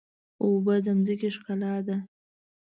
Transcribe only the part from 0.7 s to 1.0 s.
د